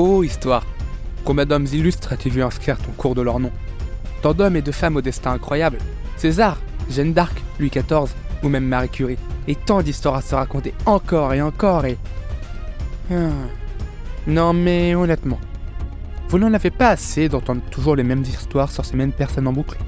[0.00, 0.64] Oh, histoire
[1.24, 3.50] Combien d'hommes illustres as-tu vu inscrire ton cours de leur nom
[4.22, 5.78] Tant d'hommes et de femmes au destin incroyable
[6.16, 6.56] César,
[6.88, 8.14] Jeanne d'Arc, Louis XIV,
[8.44, 9.18] ou même Marie Curie.
[9.48, 11.98] Et tant d'histoires à se raconter encore et encore et...
[13.10, 13.30] Ah.
[14.28, 15.40] Non mais honnêtement,
[16.28, 19.52] vous n'en avez pas assez d'entendre toujours les mêmes histoires sur ces mêmes personnes en
[19.52, 19.78] boucle.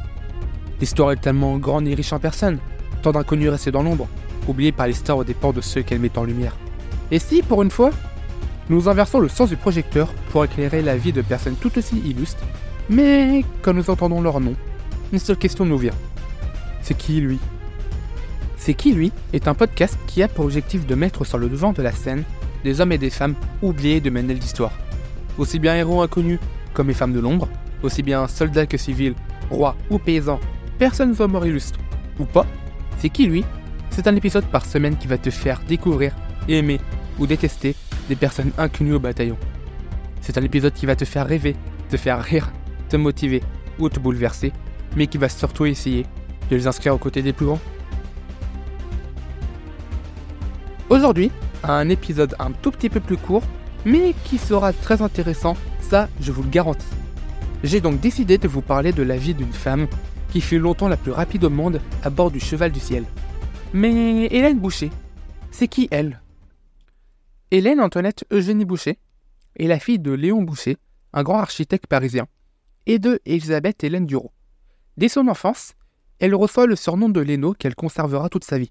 [0.80, 2.58] L'histoire est tellement grande et riche en personnes,
[3.02, 4.08] tant d'inconnus restés dans l'ombre,
[4.48, 6.56] oubliés par l'histoire au dépens de ceux qu'elle met en lumière.
[7.12, 7.90] Et si, pour une fois,
[8.70, 12.44] nous inversons le sens du projecteur pour éclairer la vie de personnes tout aussi illustres,
[12.88, 14.54] mais quand nous entendons leur nom,
[15.12, 15.92] une seule question nous vient.
[16.80, 17.40] C'est qui lui?
[18.56, 19.10] C'est qui lui?
[19.32, 22.22] est un podcast qui a pour objectif de mettre sur le devant de la scène
[22.62, 24.72] des hommes et des femmes oubliés de mener l'histoire.
[25.36, 26.38] Aussi bien héros inconnus
[26.72, 27.48] comme les femmes de l'ombre,
[27.82, 29.14] aussi bien soldats que civils,
[29.50, 30.38] rois ou paysans,
[30.78, 31.80] personnes ou morts illustres,
[32.20, 32.46] ou pas,
[32.98, 33.44] c'est qui lui?
[33.90, 36.14] C'est un épisode par semaine qui va te faire découvrir,
[36.48, 36.80] aimer
[37.18, 37.74] ou détester
[38.10, 39.38] des personnes inconnues au bataillon.
[40.20, 41.54] C'est un épisode qui va te faire rêver,
[41.88, 42.50] te faire rire,
[42.88, 43.40] te motiver
[43.78, 44.52] ou te bouleverser,
[44.96, 46.04] mais qui va surtout essayer
[46.50, 47.60] de les inscrire aux côtés des plus grands.
[50.88, 51.30] Aujourd'hui,
[51.62, 53.44] un épisode un tout petit peu plus court,
[53.84, 56.86] mais qui sera très intéressant, ça je vous le garantis.
[57.62, 59.86] J'ai donc décidé de vous parler de la vie d'une femme
[60.32, 63.04] qui fut longtemps la plus rapide au monde à bord du cheval du ciel.
[63.72, 64.90] Mais Hélène Boucher,
[65.52, 66.20] c'est qui elle?
[67.52, 69.00] Hélène Antoinette Eugénie Boucher
[69.56, 70.76] est la fille de Léon Boucher,
[71.12, 72.28] un grand architecte parisien,
[72.86, 74.30] et de Elisabeth Hélène Duro.
[74.96, 75.74] Dès son enfance,
[76.20, 78.70] elle reçoit le surnom de Léno qu'elle conservera toute sa vie.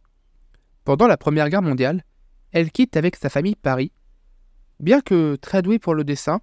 [0.86, 2.06] Pendant la Première Guerre mondiale,
[2.54, 3.92] elle quitte avec sa famille Paris.
[4.80, 6.40] Bien que très douée pour le dessin,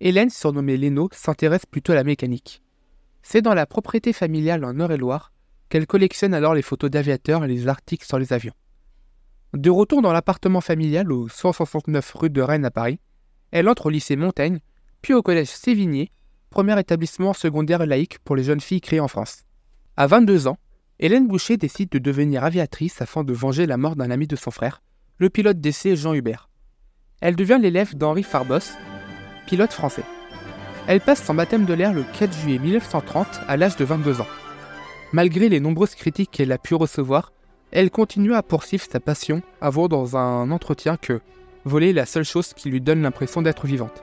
[0.00, 2.62] Hélène, surnommée Léno, s'intéresse plutôt à la mécanique.
[3.22, 5.32] C'est dans la propriété familiale en Eure-et-Loire
[5.68, 8.54] qu'elle collectionne alors les photos d'aviateurs et les articles sur les avions.
[9.56, 13.00] De retour dans l'appartement familial au 169 rue de Rennes à Paris,
[13.52, 14.60] elle entre au lycée Montaigne,
[15.00, 16.10] puis au collège Sévigné,
[16.50, 19.44] premier établissement secondaire laïque pour les jeunes filles créé en France.
[19.96, 20.58] À 22 ans,
[20.98, 24.50] Hélène Boucher décide de devenir aviatrice afin de venger la mort d'un ami de son
[24.50, 24.82] frère,
[25.16, 26.50] le pilote d'essai Jean Hubert.
[27.22, 28.76] Elle devient l'élève d'Henri Farbos,
[29.46, 30.04] pilote français.
[30.86, 34.28] Elle passe son baptême de l'air le 4 juillet 1930 à l'âge de 22 ans.
[35.14, 37.32] Malgré les nombreuses critiques qu'elle a pu recevoir,
[37.72, 41.20] elle continue à poursuivre sa passion, avouant dans un entretien que
[41.64, 44.02] voler est la seule chose qui lui donne l'impression d'être vivante.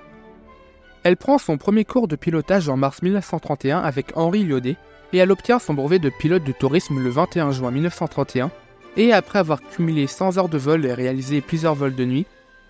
[1.03, 4.78] Elle prend son premier cours de pilotage en mars 1931 avec Henri Lyodet
[5.12, 8.51] et elle obtient son brevet de pilote de tourisme le 21 juin 1931
[8.96, 12.25] et après avoir cumulé 100 heures de vol et réalisé plusieurs vols de nuit,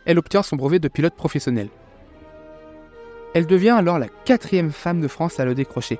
[0.06, 1.70] elle obtient son brevet de pilote professionnel.
[3.34, 6.00] Elle devient alors la quatrième femme de France à le décrocher.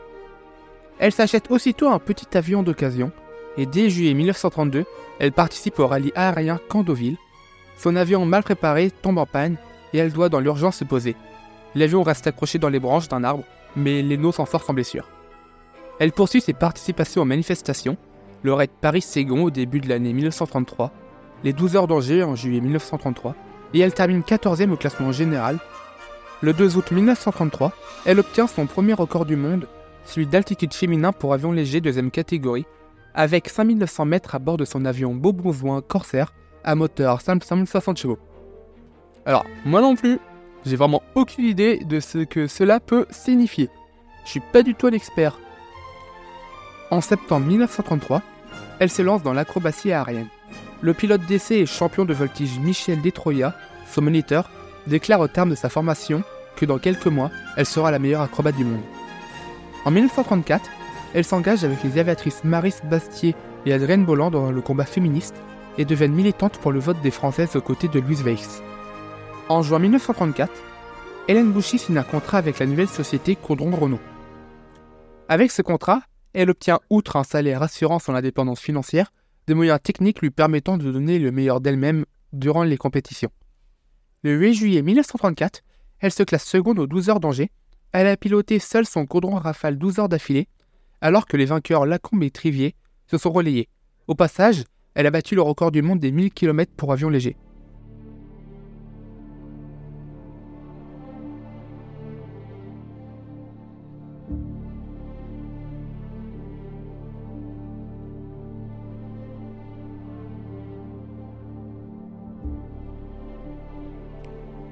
[1.00, 3.12] Elle s'achète aussitôt un petit avion d'occasion
[3.58, 4.86] et dès juillet 1932,
[5.20, 7.18] elle participe au rallye aérien Candoville.
[7.78, 9.58] Son avion mal préparé tombe en panne
[9.94, 11.16] et elle doit dans l'urgence se poser.
[11.76, 13.44] L'avion reste accroché dans les branches d'un arbre,
[13.76, 15.08] mais Leno s'en sort sans blessure.
[16.00, 17.98] Elle poursuit ses participations aux manifestations,
[18.42, 20.92] le raid Paris-Ségon au début de l'année 1933,
[21.44, 23.36] les 12 heures d'Angers en juillet 1933,
[23.74, 25.60] et elle termine 14e au classement général.
[26.42, 27.72] Le 2 août 1933,
[28.06, 29.68] elle obtient son premier record du monde,
[30.06, 32.66] celui d'altitude féminin pour avion léger deuxième catégorie,
[33.14, 38.20] avec 5900 mètres à bord de son avion Beaubonzoin Corsair à moteur 560 chevaux.
[39.26, 40.20] Alors, moi non plus,
[40.66, 43.70] j'ai vraiment aucune idée de ce que cela peut signifier.
[44.26, 45.40] Je suis pas du tout un expert.
[46.92, 48.22] En septembre 1933,
[48.80, 50.28] elle se lance dans l'acrobatie aérienne.
[50.82, 53.56] Le pilote d'essai et champion de voltige Michel Detroya,
[53.92, 54.50] son moniteur,
[54.88, 56.24] déclare au terme de sa formation
[56.56, 58.82] que dans quelques mois, elle sera la meilleure acrobate du monde.
[59.86, 60.70] En 1934,
[61.14, 63.36] elle s'engage avec les aviatrices Maris Bastier
[63.66, 65.36] et Adrienne Bolland dans le combat féministe
[65.78, 68.62] et devient militante pour le vote des Françaises aux côtés de Louise Weiss.
[69.50, 70.52] En juin 1934,
[71.28, 74.00] Hélène Bouchy signe un contrat avec la nouvelle société Condron Renault.
[75.30, 76.02] Avec ce contrat,
[76.34, 79.14] elle obtient, outre un salaire assurant son indépendance financière,
[79.48, 83.32] des moyens techniques lui permettant de donner le meilleur d'elle-même durant les compétitions.
[84.24, 85.62] Le 8 juillet 1934,
[86.00, 87.52] elle se classe seconde aux 12 heures d'Angers.
[87.92, 90.48] Elle a piloté seule son Condron Rafale 12 heures d'affilée
[91.04, 92.76] alors que les vainqueurs Lacombe et Trivier
[93.08, 93.68] se sont relayés.
[94.08, 94.64] Au passage,
[94.96, 97.36] elle a battu le record du monde des 1000 km pour avion léger.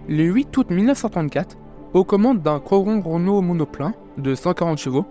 [0.07, 1.57] Le 8 août 1934,
[1.93, 5.05] aux commandes d'un Coron Renault monoplein de 140 chevaux,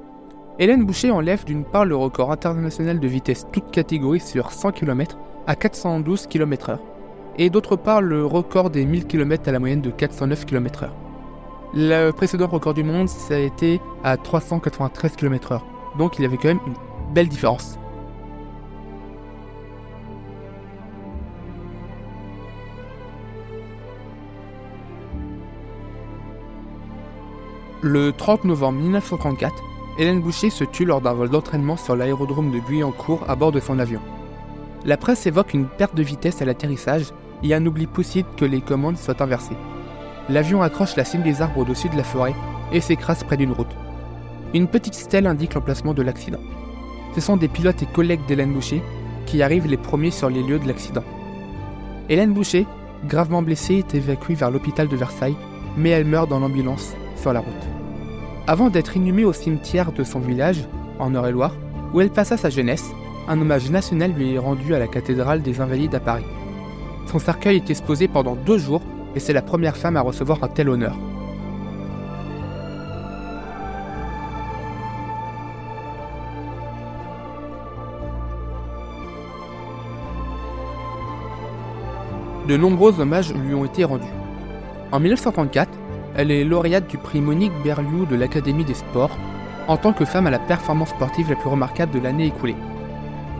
[0.60, 5.16] Hélène Boucher enlève d'une part le record international de vitesse toute catégorie sur 100 km
[5.46, 6.78] à 412 km/h,
[7.38, 10.90] et d'autre part le record des 1000 km à la moyenne de 409 km/h.
[11.72, 15.62] Le précédent record du monde, ça a été à 393 km/h.
[15.96, 16.74] Donc il y avait quand même une
[17.14, 17.78] belle différence.
[27.80, 29.69] Le 30 novembre 1934,
[30.00, 33.60] Hélène Boucher se tue lors d'un vol d'entraînement sur l'aérodrome de Guyancourt à bord de
[33.60, 34.00] son avion.
[34.86, 37.08] La presse évoque une perte de vitesse à l'atterrissage
[37.42, 39.58] et un oubli possible que les commandes soient inversées.
[40.30, 42.34] L'avion accroche la cime des arbres au-dessus de la forêt
[42.72, 43.76] et s'écrase près d'une route.
[44.54, 46.40] Une petite stèle indique l'emplacement de l'accident.
[47.14, 48.82] Ce sont des pilotes et collègues d'Hélène Boucher
[49.26, 51.04] qui arrivent les premiers sur les lieux de l'accident.
[52.08, 52.66] Hélène Boucher,
[53.04, 55.36] gravement blessée, est évacuée vers l'hôpital de Versailles,
[55.76, 57.79] mais elle meurt dans l'ambulance sur la route.
[58.46, 60.64] Avant d'être inhumée au cimetière de son village,
[60.98, 61.54] en Eure-et-Loire,
[61.92, 62.90] où elle passa sa jeunesse,
[63.28, 66.24] un hommage national lui est rendu à la cathédrale des Invalides à Paris.
[67.06, 68.82] Son cercueil est exposé pendant deux jours
[69.14, 70.96] et c'est la première femme à recevoir un tel honneur.
[82.48, 84.06] De nombreux hommages lui ont été rendus.
[84.90, 85.68] En 1934,
[86.20, 89.16] elle est lauréate du prix Monique Berliou de l'Académie des sports
[89.68, 92.56] en tant que femme à la performance sportive la plus remarquable de l'année écoulée.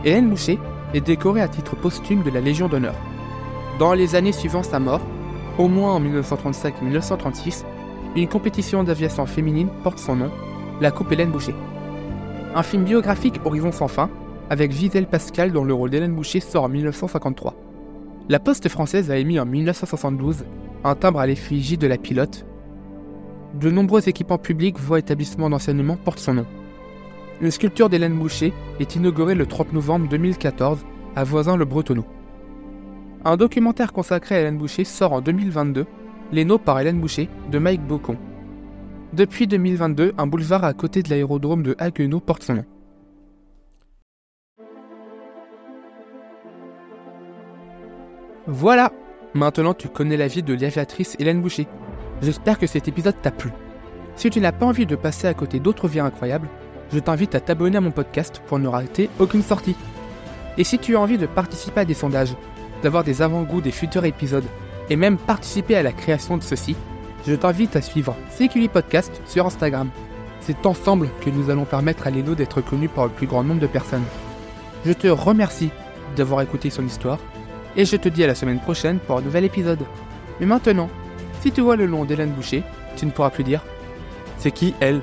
[0.03, 0.57] Hélène Boucher
[0.95, 2.95] est décorée à titre posthume de la Légion d'honneur.
[3.77, 5.01] Dans les années suivant sa mort,
[5.59, 7.65] au moins en 1935 et 1936,
[8.15, 10.31] une compétition d'aviation féminine porte son nom,
[10.81, 11.53] la Coupe Hélène Boucher.
[12.55, 14.09] Un film biographique Horizon sans fin,
[14.49, 17.53] avec Gisèle Pascal dans le rôle d'Hélène Boucher, sort en 1953.
[18.27, 20.45] La Poste française a émis en 1972
[20.83, 22.43] un timbre à l'effigie de la pilote
[23.53, 26.45] de nombreux équipements publics, voies établissements d'enseignement portent son nom.
[27.41, 32.05] Une sculpture d'Hélène Boucher est inaugurée le 30 novembre 2014 à Voisin-le-Bretonneau.
[33.25, 35.85] Un documentaire consacré à Hélène Boucher sort en 2022,
[36.31, 38.17] Les Nots par Hélène Boucher, de Mike Bocon.
[39.13, 42.65] Depuis 2022, un boulevard à côté de l'aérodrome de Haguenau porte son nom.
[48.47, 48.91] Voilà
[49.33, 51.67] Maintenant tu connais la vie de l'aviatrice Hélène Boucher.
[52.21, 53.51] J'espère que cet épisode t'a plu.
[54.15, 56.47] Si tu n'as pas envie de passer à côté d'autres vies incroyables,
[56.93, 59.75] je t'invite à t'abonner à mon podcast pour ne rater aucune sortie.
[60.57, 62.35] Et si tu as envie de participer à des sondages,
[62.83, 64.45] d'avoir des avant-goûts des futurs épisodes,
[64.89, 66.75] et même participer à la création de ceux-ci,
[67.25, 69.89] je t'invite à suivre CQI Podcast sur Instagram.
[70.41, 73.61] C'est ensemble que nous allons permettre à Léno d'être connu par le plus grand nombre
[73.61, 74.03] de personnes.
[74.85, 75.71] Je te remercie
[76.15, 77.19] d'avoir écouté son histoire,
[77.75, 79.85] et je te dis à la semaine prochaine pour un nouvel épisode.
[80.39, 80.89] Mais maintenant,
[81.41, 82.63] si tu vois le nom d'Hélène Boucher,
[82.95, 83.63] tu ne pourras plus dire
[84.37, 85.01] C'est qui elle?